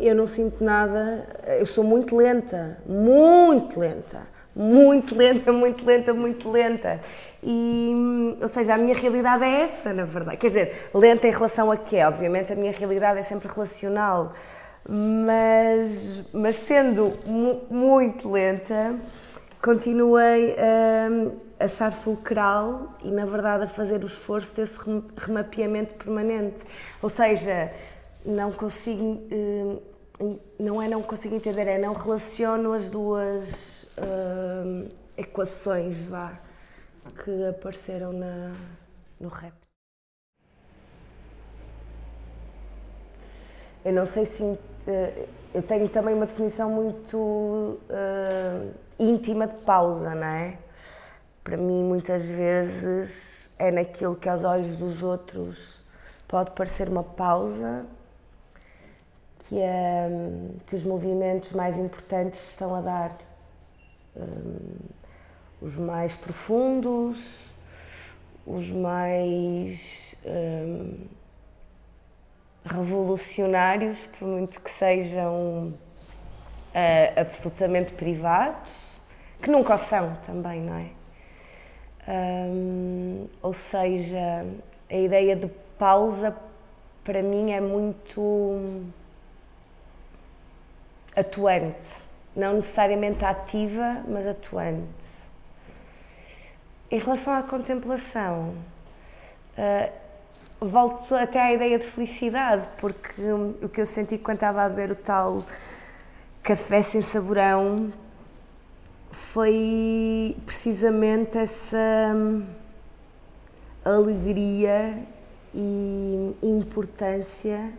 eu 0.00 0.14
não 0.14 0.26
sinto 0.26 0.62
nada, 0.62 1.26
eu 1.58 1.66
sou 1.66 1.84
muito 1.84 2.16
lenta, 2.16 2.78
muito 2.86 3.78
lenta, 3.78 4.22
muito 4.54 5.14
lenta, 5.14 5.52
muito 5.52 5.86
lenta, 5.86 6.14
muito 6.14 6.50
lenta. 6.50 7.00
E, 7.42 8.36
ou 8.40 8.48
seja, 8.48 8.74
a 8.74 8.78
minha 8.78 8.94
realidade 8.94 9.44
é 9.44 9.62
essa, 9.62 9.92
na 9.92 10.04
verdade. 10.04 10.36
Quer 10.36 10.46
dizer, 10.48 10.88
lenta 10.94 11.26
em 11.26 11.30
relação 11.30 11.70
a 11.70 11.76
quê? 11.76 12.02
Obviamente 12.04 12.52
a 12.52 12.56
minha 12.56 12.72
realidade 12.72 13.20
é 13.20 13.22
sempre 13.22 13.48
relacional, 13.48 14.34
mas, 14.88 16.22
mas 16.32 16.56
sendo 16.56 17.12
muito 17.70 18.30
lenta, 18.30 18.94
continuei 19.62 20.56
a 20.58 21.64
achar 21.64 21.92
fulcral 21.92 22.96
e, 23.02 23.10
na 23.10 23.26
verdade, 23.26 23.64
a 23.64 23.68
fazer 23.68 24.02
o 24.02 24.06
esforço 24.06 24.56
desse 24.56 24.78
remapeamento 25.16 25.94
permanente. 25.94 26.64
Ou 27.02 27.08
seja, 27.08 27.72
não 28.24 28.52
consigo. 28.52 29.22
Eh, 29.30 29.90
não 30.58 30.82
é 30.82 30.88
não 30.88 31.02
consigo 31.02 31.34
entender, 31.34 31.66
é 31.66 31.78
não 31.78 31.94
relaciono 31.94 32.74
as 32.74 32.90
duas 32.90 33.84
uh, 33.96 34.86
equações 35.16 35.96
vá, 36.04 36.38
que 37.24 37.46
apareceram 37.46 38.12
na, 38.12 38.54
no 39.18 39.28
rap. 39.28 39.54
Eu 43.82 43.94
não 43.94 44.04
sei 44.04 44.26
se. 44.26 44.42
Uh, 44.42 44.58
eu 45.54 45.62
tenho 45.62 45.88
também 45.88 46.14
uma 46.14 46.26
definição 46.26 46.70
muito 46.70 47.80
íntima 49.00 49.46
de 49.46 49.56
pausa, 49.64 50.14
não 50.14 50.26
é? 50.26 50.58
Para 51.42 51.56
mim, 51.56 51.82
muitas 51.82 52.26
vezes, 52.26 53.50
é 53.58 53.70
naquilo 53.70 54.14
que 54.14 54.28
aos 54.28 54.44
olhos 54.44 54.76
dos 54.76 55.02
outros 55.02 55.80
pode 56.28 56.52
parecer 56.52 56.88
uma 56.88 57.02
pausa, 57.02 57.86
que, 59.48 59.58
é, 59.58 60.08
que 60.66 60.76
os 60.76 60.84
movimentos 60.84 61.50
mais 61.52 61.76
importantes 61.76 62.50
estão 62.50 62.74
a 62.74 62.80
dar. 62.80 63.18
Um, 64.16 65.00
os 65.60 65.76
mais 65.76 66.14
profundos, 66.14 67.18
os 68.46 68.70
mais 68.70 70.14
um, 70.24 71.06
revolucionários, 72.64 74.06
por 74.18 74.26
muito 74.26 74.60
que 74.60 74.70
sejam 74.70 75.74
uh, 75.74 77.20
absolutamente 77.20 77.92
privados, 77.92 78.89
que 79.40 79.50
nunca 79.50 79.74
o 79.74 79.78
são 79.78 80.16
também, 80.26 80.60
não 80.60 80.76
é? 80.76 80.90
Ou 83.42 83.52
seja, 83.52 84.46
a 84.90 84.96
ideia 84.96 85.36
de 85.36 85.48
pausa 85.78 86.36
para 87.04 87.22
mim 87.22 87.52
é 87.52 87.60
muito 87.60 88.90
atuante, 91.16 91.88
não 92.34 92.54
necessariamente 92.54 93.24
ativa, 93.24 94.02
mas 94.08 94.26
atuante. 94.26 95.10
Em 96.90 96.98
relação 96.98 97.32
à 97.32 97.42
contemplação, 97.42 98.54
uh, 99.56 100.66
volto 100.66 101.14
até 101.14 101.40
à 101.40 101.52
ideia 101.52 101.78
de 101.78 101.86
felicidade, 101.86 102.68
porque 102.78 103.22
o 103.62 103.68
que 103.68 103.80
eu 103.80 103.86
senti 103.86 104.18
quando 104.18 104.38
estava 104.38 104.64
a 104.64 104.68
beber 104.68 104.90
o 104.90 104.96
tal 104.96 105.42
café 106.42 106.82
sem 106.82 107.00
saborão 107.00 107.92
foi 109.10 110.36
precisamente 110.46 111.36
essa 111.36 112.12
hum, 112.14 112.46
alegria 113.84 115.02
e 115.54 116.36
importância 116.42 117.72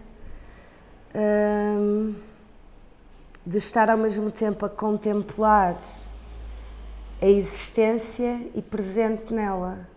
hum, 1.16 2.16
de 3.46 3.58
estar 3.58 3.90
ao 3.90 3.98
mesmo 3.98 4.30
tempo 4.30 4.66
a 4.66 4.70
contemplar 4.70 5.78
a 7.22 7.26
existência 7.26 8.50
e 8.56 8.62
presente 8.62 9.34
nela. 9.34 9.88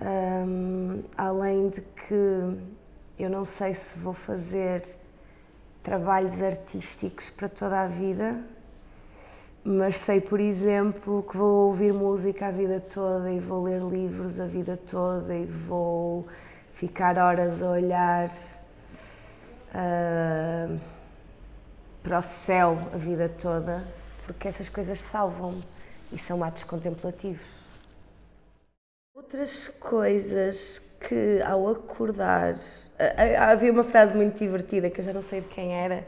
Um, 0.00 1.02
além 1.16 1.68
de 1.68 1.82
que 1.82 2.58
eu 3.18 3.28
não 3.28 3.44
sei 3.44 3.74
se 3.74 3.98
vou 3.98 4.14
fazer 4.14 4.82
trabalhos 5.82 6.40
artísticos 6.40 7.28
para 7.28 7.48
toda 7.48 7.82
a 7.82 7.86
vida, 7.86 8.42
mas 9.64 9.96
sei, 9.96 10.20
por 10.20 10.40
exemplo, 10.40 11.22
que 11.28 11.36
vou 11.36 11.68
ouvir 11.68 11.92
música 11.92 12.48
a 12.48 12.50
vida 12.50 12.80
toda 12.80 13.30
e 13.30 13.38
vou 13.38 13.64
ler 13.64 13.80
livros 13.82 14.40
a 14.40 14.46
vida 14.46 14.78
toda 14.90 15.34
e 15.34 15.44
vou 15.44 16.26
ficar 16.72 17.18
horas 17.18 17.62
a 17.62 17.70
olhar 17.70 18.30
uh, 19.74 20.80
para 22.02 22.18
o 22.18 22.22
céu 22.22 22.78
a 22.92 22.96
vida 22.96 23.28
toda, 23.28 23.84
porque 24.26 24.48
essas 24.48 24.68
coisas 24.68 24.98
salvam-me 24.98 25.62
e 26.12 26.18
são 26.18 26.42
atos 26.42 26.64
contemplativos. 26.64 27.46
Outras 29.14 29.68
coisas 29.68 30.80
que 31.00 31.40
ao 31.42 31.68
acordar. 31.68 32.56
Havia 33.38 33.72
uma 33.72 33.84
frase 33.84 34.14
muito 34.14 34.38
divertida 34.38 34.90
que 34.90 35.00
eu 35.00 35.04
já 35.04 35.12
não 35.12 35.22
sei 35.22 35.40
de 35.40 35.48
quem 35.48 35.74
era, 35.74 36.06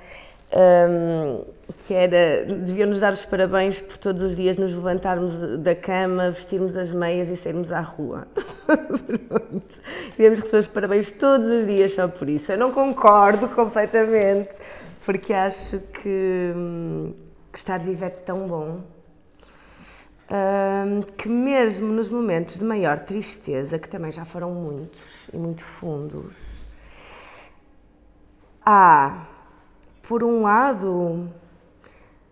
um, 0.52 1.44
que 1.86 1.94
era 1.94 2.44
deviam 2.44 2.88
nos 2.88 3.00
dar 3.00 3.12
os 3.12 3.24
parabéns 3.24 3.80
por 3.80 3.96
todos 3.96 4.22
os 4.22 4.36
dias 4.36 4.56
nos 4.56 4.74
levantarmos 4.74 5.60
da 5.60 5.74
cama, 5.74 6.30
vestirmos 6.30 6.76
as 6.76 6.92
meias 6.92 7.28
e 7.28 7.36
sairmos 7.36 7.72
à 7.72 7.80
rua. 7.80 8.26
Devíamos 10.16 10.40
receber 10.40 10.58
os 10.58 10.68
parabéns 10.68 11.12
todos 11.12 11.46
os 11.46 11.66
dias 11.66 11.94
só 11.94 12.06
por 12.06 12.28
isso. 12.28 12.52
Eu 12.52 12.58
não 12.58 12.70
concordo 12.70 13.48
completamente, 13.48 14.50
porque 15.04 15.32
acho 15.32 15.80
que, 15.80 16.52
hum, 16.54 17.14
que 17.50 17.58
estar 17.58 17.78
vivo 17.78 18.04
é 18.04 18.10
tão 18.10 18.46
bom. 18.46 18.80
Um, 20.30 21.02
que 21.02 21.28
mesmo 21.28 21.88
nos 21.88 22.08
momentos 22.08 22.58
de 22.58 22.64
maior 22.64 23.00
tristeza, 23.00 23.78
que 23.78 23.88
também 23.88 24.10
já 24.10 24.24
foram 24.24 24.50
muitos 24.50 25.28
e 25.32 25.36
muito 25.36 25.62
fundos, 25.62 26.64
há 28.64 29.26
por 30.12 30.22
um 30.22 30.42
lado, 30.42 31.26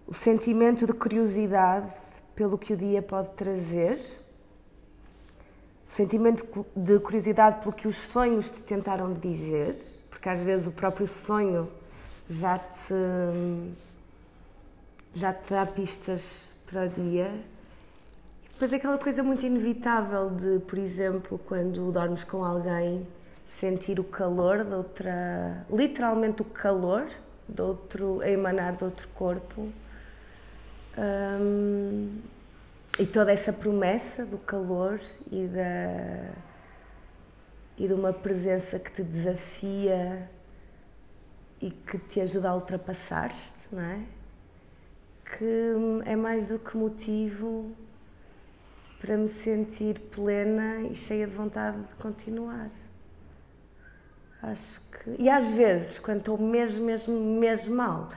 o 0.06 0.12
sentimento 0.12 0.86
de 0.86 0.92
curiosidade 0.92 1.90
pelo 2.34 2.58
que 2.58 2.74
o 2.74 2.76
dia 2.76 3.00
pode 3.00 3.30
trazer, 3.30 3.98
o 5.88 5.90
sentimento 5.90 6.66
de 6.76 6.98
curiosidade 6.98 7.62
pelo 7.62 7.72
que 7.72 7.88
os 7.88 7.96
sonhos 7.96 8.50
te 8.50 8.60
tentaram 8.64 9.14
dizer, 9.14 9.74
porque 10.10 10.28
às 10.28 10.40
vezes 10.40 10.66
o 10.66 10.72
próprio 10.72 11.06
sonho 11.06 11.70
já 12.28 12.58
te, 12.58 13.72
já 15.14 15.32
te 15.32 15.48
dá 15.48 15.64
pistas 15.64 16.50
para 16.66 16.84
o 16.84 16.88
dia. 16.90 17.32
E 18.44 18.52
depois 18.52 18.74
aquela 18.74 18.98
coisa 18.98 19.22
muito 19.22 19.46
inevitável 19.46 20.28
de, 20.28 20.58
por 20.66 20.78
exemplo, 20.78 21.40
quando 21.46 21.90
dormes 21.90 22.24
com 22.24 22.44
alguém, 22.44 23.08
sentir 23.46 23.98
o 23.98 24.04
calor 24.04 24.66
de 24.66 24.74
outra. 24.74 25.64
literalmente 25.70 26.42
o 26.42 26.44
calor 26.44 27.06
de 27.54 27.62
outro, 27.62 28.20
a 28.20 28.30
emanar 28.30 28.76
de 28.76 28.84
outro 28.84 29.08
corpo. 29.08 29.72
E 32.98 33.06
toda 33.06 33.32
essa 33.32 33.52
promessa 33.52 34.26
do 34.26 34.38
calor 34.38 35.00
e 35.30 35.46
da 35.46 36.32
e 37.78 37.86
de 37.88 37.94
uma 37.94 38.12
presença 38.12 38.78
que 38.78 38.90
te 38.92 39.02
desafia 39.02 40.28
e 41.62 41.70
que 41.70 41.96
te 41.98 42.20
ajuda 42.20 42.50
a 42.50 42.54
ultrapassar-te, 42.54 43.72
não 43.72 43.82
é? 43.82 44.00
Que 45.24 46.04
é 46.04 46.14
mais 46.14 46.46
do 46.46 46.58
que 46.58 46.76
motivo 46.76 47.74
para 49.00 49.16
me 49.16 49.28
sentir 49.28 49.98
plena 49.98 50.82
e 50.82 50.94
cheia 50.94 51.26
de 51.26 51.34
vontade 51.34 51.78
de 51.78 51.94
continuar. 51.94 52.68
Acho 54.42 54.80
que. 54.80 55.16
E 55.18 55.28
às 55.28 55.50
vezes, 55.50 55.98
quando 55.98 56.18
estou 56.18 56.38
mesmo, 56.38 56.84
mesmo, 56.84 57.18
mesmo 57.38 57.76
mal, 57.76 58.08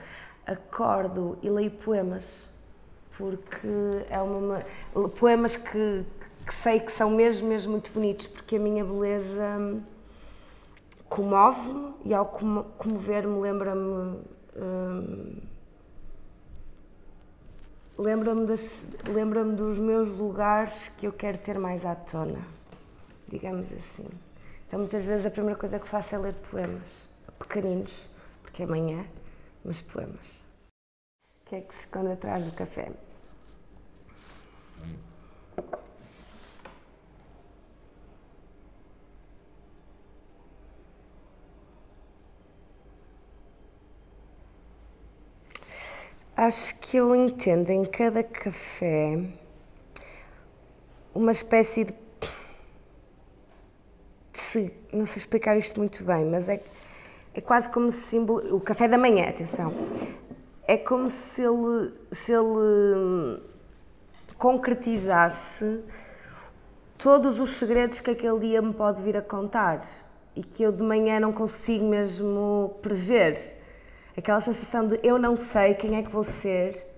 acordo 0.46 1.38
e 1.42 1.50
leio 1.50 1.70
poemas. 1.70 2.46
Porque 3.16 3.68
é 4.10 4.20
uma. 4.20 4.64
Poemas 5.18 5.56
que, 5.56 6.04
que 6.46 6.54
sei 6.54 6.80
que 6.80 6.90
são 6.90 7.10
mesmo, 7.10 7.48
mesmo 7.48 7.72
muito 7.72 7.90
bonitos, 7.92 8.26
porque 8.26 8.56
a 8.56 8.58
minha 8.58 8.84
beleza 8.84 9.80
comove-me 11.08 11.94
e 12.04 12.14
ao 12.14 12.26
comover-me 12.26 13.40
lembra-me. 13.40 14.18
Hum, 14.56 15.36
lembra-me 17.98 18.46
lembra 19.06 19.44
dos 19.44 19.78
meus 19.78 20.08
lugares 20.08 20.90
que 20.98 21.06
eu 21.06 21.12
quero 21.12 21.38
ter 21.38 21.58
mais 21.58 21.84
à 21.86 21.94
tona, 21.94 22.40
digamos 23.28 23.72
assim. 23.72 24.08
Então, 24.66 24.78
muitas 24.80 25.04
vezes, 25.04 25.24
a 25.26 25.30
primeira 25.30 25.58
coisa 25.58 25.78
que 25.78 25.88
faço 25.88 26.14
é 26.14 26.18
ler 26.18 26.34
poemas, 26.50 26.88
pequeninos, 27.38 28.08
porque 28.42 28.62
é 28.62 28.66
manhã, 28.66 29.06
mas 29.64 29.80
poemas. 29.80 30.42
O 31.42 31.46
que 31.46 31.56
é 31.56 31.60
que 31.60 31.74
se 31.74 31.80
esconde 31.80 32.12
atrás 32.12 32.44
do 32.44 32.52
café? 32.52 32.90
Acho 46.36 46.76
que 46.80 46.96
eu 46.96 47.14
entendo 47.14 47.70
em 47.70 47.84
cada 47.84 48.24
café 48.24 49.18
uma 51.14 51.30
espécie 51.30 51.84
de 51.84 51.92
não 54.94 55.06
sei 55.06 55.20
explicar 55.20 55.56
isto 55.56 55.78
muito 55.78 56.02
bem, 56.04 56.24
mas 56.24 56.48
é, 56.48 56.62
é 57.34 57.40
quase 57.40 57.68
como 57.70 57.90
se 57.90 58.18
o 58.18 58.60
café 58.60 58.88
da 58.88 58.98
manhã, 58.98 59.28
atenção, 59.28 59.72
é 60.66 60.76
como 60.76 61.08
se 61.08 61.42
ele, 61.42 61.92
se 62.10 62.32
ele 62.32 62.44
hum, 62.44 63.40
concretizasse 64.38 65.80
todos 66.96 67.38
os 67.38 67.50
segredos 67.50 68.00
que 68.00 68.10
aquele 68.10 68.38
dia 68.38 68.62
me 68.62 68.72
pode 68.72 69.02
vir 69.02 69.16
a 69.16 69.22
contar 69.22 69.80
e 70.34 70.42
que 70.42 70.62
eu 70.62 70.72
de 70.72 70.82
manhã 70.82 71.20
não 71.20 71.32
consigo 71.32 71.84
mesmo 71.84 72.76
prever. 72.82 73.38
Aquela 74.16 74.40
sensação 74.40 74.86
de 74.86 74.98
eu 75.02 75.18
não 75.18 75.36
sei 75.36 75.74
quem 75.74 75.96
é 75.96 76.02
que 76.02 76.10
vou 76.10 76.24
ser 76.24 76.94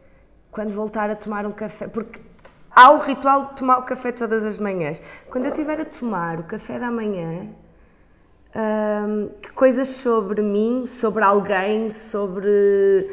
quando 0.51 0.71
voltar 0.71 1.11
a 1.11 1.17
tomar 1.17 1.45
um 1.45 1.53
café, 1.53 1.89
porque 1.89 2.21
há 2.71 2.91
o 2.91 2.99
ritual 2.99 3.47
de 3.47 3.57
tomar 3.57 3.79
o 3.79 3.83
café 3.83 4.13
todas 4.13 4.45
as 4.45 4.59
manhãs. 4.59 5.03
Quando 5.29 5.47
eu 5.47 5.51
estiver 5.51 5.81
a 5.81 5.85
tomar 5.85 6.39
o 6.39 6.45
café 6.45 6.79
da 6.79 6.91
manhã, 6.91 7.49
hum, 8.57 9.29
que 9.43 9.51
coisas 9.53 9.89
sobre 9.89 10.41
mim, 10.41 10.87
sobre 10.87 11.23
alguém, 11.23 11.91
sobre 11.93 13.11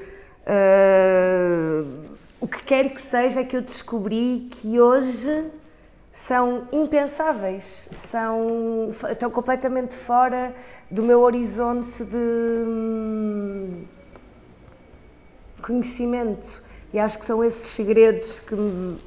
uh, 0.48 2.06
o 2.40 2.48
que 2.48 2.64
quer 2.64 2.90
que 2.90 3.02
seja 3.02 3.44
que 3.44 3.58
eu 3.58 3.62
descobri 3.62 4.48
que 4.50 4.80
hoje 4.80 5.52
são 6.12 6.68
impensáveis, 6.72 7.90
são, 8.10 8.92
estão 9.10 9.30
completamente 9.30 9.96
fora 9.96 10.56
do 10.90 11.02
meu 11.02 11.22
horizonte 11.22 12.04
de 12.04 12.18
hum, 12.18 13.84
conhecimento. 15.62 16.62
E 16.94 17.00
acho 17.00 17.18
que 17.18 17.26
são 17.26 17.44
esses 17.44 17.70
segredos 17.70 18.40
que 18.42 18.54
me 18.56 19.00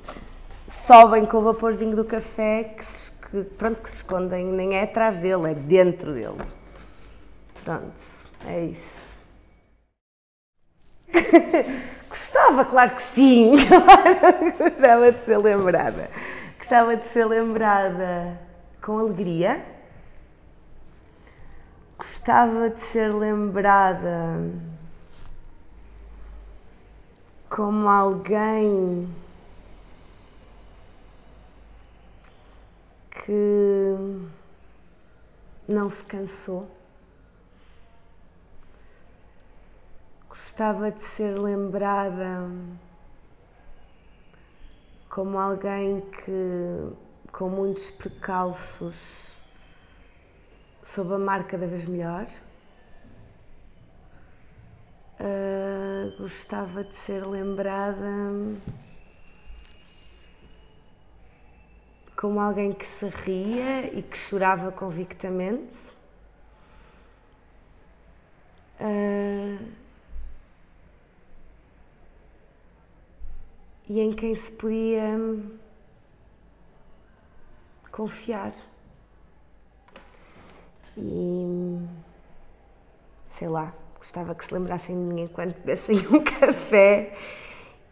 sobem 0.69 1.25
com 1.25 1.39
o 1.39 1.43
vaporzinho 1.43 1.95
do 1.95 2.05
café 2.05 2.75
que 2.77 2.85
se, 2.85 3.06
que, 3.45 3.51
pronto, 3.57 3.83
que 3.83 3.91
se 3.91 3.97
escondem, 3.97 4.47
nem 4.47 4.77
é 4.77 4.85
atrás 4.85 5.21
dele, 5.21 5.51
é 5.51 5.55
dentro 5.55 6.15
dele. 6.15 6.43
Pronto, 7.65 8.01
é 8.47 8.65
isso. 8.67 9.07
Gostava, 12.09 12.65
claro 12.65 12.95
que 12.95 13.03
sim. 13.03 13.53
Gostava 14.59 15.13
de 15.13 15.25
ser 15.25 15.39
lembrada. 15.39 16.11
Gostava 16.59 16.97
de 16.97 17.05
ser 17.09 17.27
lembrada 17.27 18.41
com 18.83 18.99
alegria. 18.99 19.65
Gostava 21.99 22.71
de 22.71 22.81
ser 22.81 23.15
lembrada 23.15 24.41
como 27.49 27.89
alguém 27.89 29.09
que 33.27 33.97
não 35.67 35.91
se 35.91 36.05
cansou. 36.05 36.71
Gostava 40.29 40.93
de 40.93 41.03
ser 41.03 41.37
lembrada 41.37 42.49
como 45.11 45.37
alguém 45.39 46.03
que, 46.03 46.93
com 47.33 47.49
muitos 47.49 47.91
precalços, 47.91 48.95
soube 50.81 51.15
amar 51.15 51.49
cada 51.49 51.67
vez 51.67 51.85
melhor. 51.85 52.29
Uh, 55.19 56.17
gostava 56.19 56.85
de 56.85 56.95
ser 56.95 57.27
lembrada 57.27 58.07
como 62.17 62.41
alguém 62.41 62.73
que 62.73 62.87
se 62.87 63.07
ria 63.09 63.93
e 63.93 64.03
que 64.03 64.17
chorava 64.17 64.73
convictamente. 64.73 65.77
Uh, 68.81 69.59
e 73.89 74.01
em 74.01 74.13
quem 74.13 74.35
se 74.35 74.51
podia 74.53 75.19
confiar. 77.91 78.53
E 80.97 81.79
sei 83.31 83.49
lá, 83.49 83.75
gostava 83.97 84.35
que 84.35 84.45
se 84.45 84.55
lembrassem 84.55 84.97
de 84.97 85.03
mim 85.03 85.23
enquanto 85.23 85.57
bebessem 85.59 85.99
um 86.11 86.25
café 86.25 87.17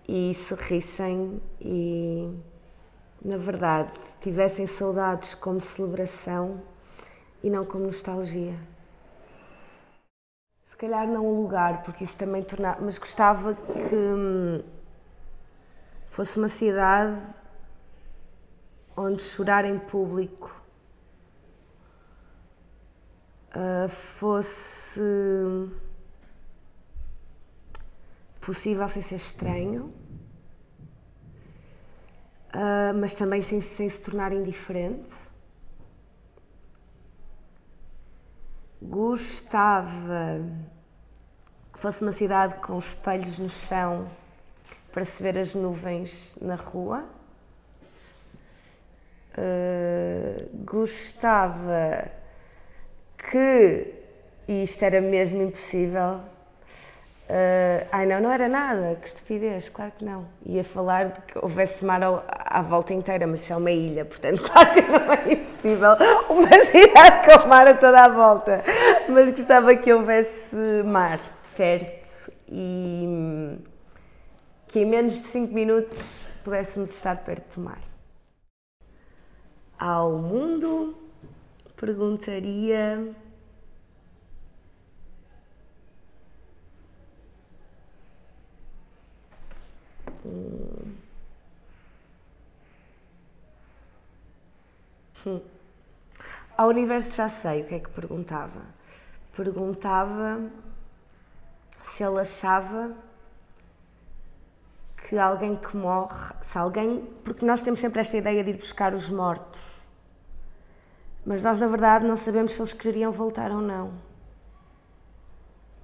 e 0.08 0.34
sorrissem 0.34 1.40
e, 1.60 2.30
na 3.24 3.38
verdade, 3.38 3.90
tivessem 4.20 4.66
saudades 4.66 5.34
como 5.34 5.60
celebração 5.60 6.60
e 7.42 7.48
não 7.48 7.64
como 7.64 7.86
nostalgia. 7.86 8.54
Se 10.68 10.76
calhar 10.76 11.08
não 11.08 11.24
o 11.24 11.42
lugar, 11.42 11.82
porque 11.82 12.04
isso 12.04 12.16
também 12.16 12.42
tornava. 12.42 12.82
Mas 12.82 12.98
gostava 12.98 13.54
que 13.54 13.96
hum, 13.96 14.62
fosse 16.10 16.36
uma 16.36 16.48
cidade 16.48 17.20
onde 18.96 19.22
chorar 19.22 19.64
em 19.64 19.78
público 19.78 20.54
uh, 23.54 23.88
fosse 23.88 25.00
possível 28.40 28.86
sem 28.88 29.00
ser 29.00 29.16
estranho, 29.16 29.92
uh, 32.54 32.94
mas 32.98 33.14
também 33.14 33.42
sem, 33.42 33.60
sem 33.60 33.88
se 33.90 34.00
tornar 34.00 34.32
indiferente. 34.32 35.12
Gostava 38.80 40.40
que 41.72 41.78
fosse 41.78 42.02
uma 42.02 42.12
cidade 42.12 42.54
com 42.56 42.78
espelhos 42.78 43.38
no 43.38 43.48
chão 43.48 44.08
para 44.92 45.04
se 45.04 45.22
ver 45.22 45.36
as 45.38 45.54
nuvens 45.54 46.36
na 46.40 46.54
rua. 46.54 47.04
Uh, 49.36 50.64
gostava 50.64 52.08
que, 53.18 53.92
e 54.46 54.62
isto 54.62 54.82
era 54.84 55.00
mesmo 55.00 55.42
impossível, 55.42 56.20
uh, 57.28 57.88
ai 57.92 58.06
não, 58.06 58.20
não 58.20 58.32
era 58.32 58.48
nada, 58.48 58.96
que 58.96 59.08
estupidez, 59.08 59.68
claro 59.68 59.92
que 59.98 60.04
não. 60.04 60.26
Ia 60.44 60.64
falar 60.64 61.08
de 61.08 61.20
que 61.22 61.38
houvesse 61.38 61.84
mar 61.84 62.00
à, 62.28 62.62
volta 62.62 62.92
inteira, 62.92 63.26
mas 63.26 63.42
isso 63.42 63.52
é 63.52 63.56
uma 63.56 63.70
ilha, 63.70 64.04
portanto, 64.04 64.42
claro 64.50 64.74
que 64.74 64.82
não 64.82 65.12
é 65.12 65.32
impossível 65.32 65.90
uma 66.28 66.64
cidade 66.64 67.42
com 67.42 67.48
mar 67.48 67.68
a 67.68 67.74
toda 67.74 68.00
a 68.00 68.08
volta. 68.08 68.64
Mas 69.08 69.30
gostava 69.30 69.74
que 69.76 69.92
houvesse 69.92 70.56
mar 70.84 71.20
perto 71.56 72.32
e 72.48 73.58
que 74.68 74.80
em 74.80 74.86
menos 74.86 75.14
de 75.14 75.26
5 75.28 75.54
minutos 75.54 76.26
pudéssemos 76.42 76.90
estar 76.90 77.16
perto 77.18 77.60
do 77.60 77.64
mar. 77.64 77.78
Ao 79.78 80.12
mundo 80.12 80.96
perguntaria. 81.76 83.14
Hum. 90.24 90.74
Ao 96.56 96.68
universo 96.68 97.12
já 97.12 97.28
sei 97.28 97.62
o 97.62 97.64
que 97.64 97.74
é 97.74 97.80
que 97.80 97.90
perguntava. 97.90 98.62
Perguntava 99.36 100.40
se 101.82 102.04
ele 102.04 102.20
achava 102.20 102.94
que 105.08 105.18
alguém 105.18 105.56
que 105.56 105.76
morre, 105.76 106.34
se 106.42 106.56
alguém, 106.56 107.04
porque 107.24 107.44
nós 107.44 107.60
temos 107.60 107.80
sempre 107.80 108.00
esta 108.00 108.16
ideia 108.16 108.44
de 108.44 108.50
ir 108.50 108.56
buscar 108.56 108.94
os 108.94 109.08
mortos, 109.10 109.82
mas 111.26 111.42
nós 111.42 111.58
na 111.58 111.66
verdade 111.66 112.06
não 112.06 112.16
sabemos 112.16 112.52
se 112.52 112.60
eles 112.60 112.72
queriam 112.72 113.12
voltar 113.12 113.50
ou 113.50 113.60
não. 113.60 113.92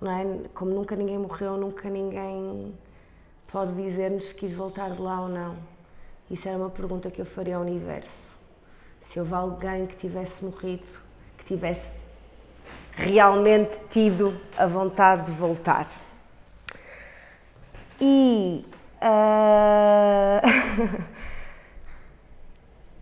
Não 0.00 0.10
é? 0.10 0.48
Como 0.54 0.72
nunca 0.72 0.96
ninguém 0.96 1.18
morreu, 1.18 1.56
nunca 1.56 1.90
ninguém 1.90 2.74
pode 3.50 3.72
dizer-nos 3.74 4.26
se 4.26 4.34
quis 4.34 4.54
voltar 4.54 4.90
de 4.90 5.00
lá 5.00 5.20
ou 5.20 5.28
não. 5.28 5.56
Isso 6.30 6.48
era 6.48 6.56
uma 6.56 6.70
pergunta 6.70 7.10
que 7.10 7.20
eu 7.20 7.26
faria 7.26 7.56
ao 7.56 7.62
universo. 7.62 8.30
Se 9.02 9.18
houve 9.18 9.34
alguém 9.34 9.86
que 9.86 9.96
tivesse 9.96 10.44
morrido, 10.44 10.86
que 11.38 11.44
tivesse 11.44 11.90
realmente 12.92 13.78
tido 13.88 14.38
a 14.56 14.66
vontade 14.66 15.26
de 15.26 15.32
voltar. 15.32 15.88
E 18.00 18.64
Uh... 19.00 20.44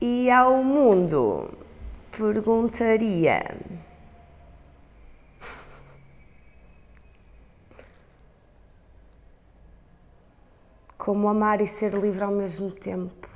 e 0.01 0.31
ao 0.31 0.63
mundo 0.63 1.51
perguntaria. 2.17 3.57
Como 10.99 11.29
amar 11.29 11.61
e 11.61 11.67
ser 11.69 11.95
livre 11.95 12.25
ao 12.25 12.33
mesmo 12.33 12.73
tempo. 12.73 13.28